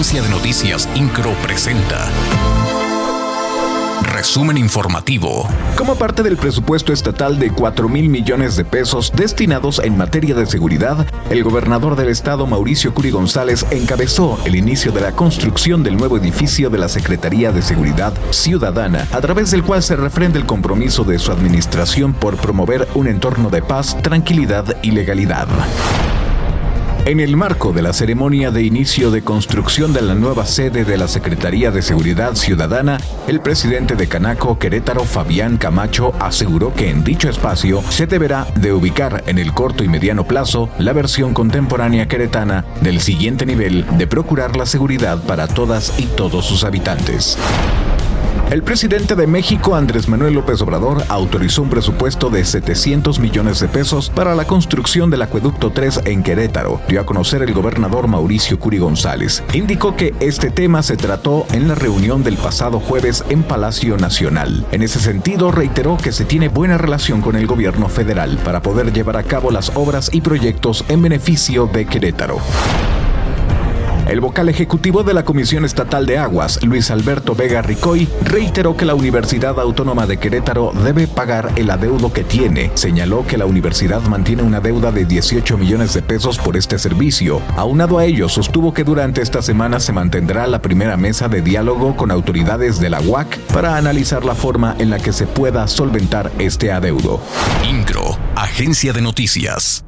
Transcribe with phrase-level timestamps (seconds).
[0.00, 2.08] Agencia de Noticias Incro presenta.
[4.02, 5.46] Resumen informativo.
[5.76, 10.46] Como parte del presupuesto estatal de 4 mil millones de pesos destinados en materia de
[10.46, 15.98] seguridad, el gobernador del estado, Mauricio Curi González, encabezó el inicio de la construcción del
[15.98, 20.46] nuevo edificio de la Secretaría de Seguridad Ciudadana, a través del cual se refrenda el
[20.46, 25.46] compromiso de su administración por promover un entorno de paz, tranquilidad y legalidad.
[27.10, 30.96] En el marco de la ceremonia de inicio de construcción de la nueva sede de
[30.96, 37.02] la Secretaría de Seguridad Ciudadana, el presidente de Canaco, Querétaro, Fabián Camacho, aseguró que en
[37.02, 42.06] dicho espacio se deberá de ubicar en el corto y mediano plazo la versión contemporánea
[42.06, 47.36] queretana del siguiente nivel de procurar la seguridad para todas y todos sus habitantes.
[48.50, 53.68] El presidente de México, Andrés Manuel López Obrador, autorizó un presupuesto de 700 millones de
[53.68, 58.58] pesos para la construcción del acueducto 3 en Querétaro, dio a conocer el gobernador Mauricio
[58.58, 59.44] Curi González.
[59.52, 64.66] Indicó que este tema se trató en la reunión del pasado jueves en Palacio Nacional.
[64.72, 68.92] En ese sentido, reiteró que se tiene buena relación con el gobierno federal para poder
[68.92, 72.40] llevar a cabo las obras y proyectos en beneficio de Querétaro.
[74.10, 78.84] El vocal ejecutivo de la Comisión Estatal de Aguas, Luis Alberto Vega Ricoy, reiteró que
[78.84, 82.72] la Universidad Autónoma de Querétaro debe pagar el adeudo que tiene.
[82.74, 87.40] Señaló que la universidad mantiene una deuda de 18 millones de pesos por este servicio.
[87.56, 91.96] Aunado a ello, sostuvo que durante esta semana se mantendrá la primera mesa de diálogo
[91.96, 96.32] con autoridades de la UAC para analizar la forma en la que se pueda solventar
[96.40, 97.20] este adeudo.
[97.64, 99.84] INCRO, Agencia de Noticias.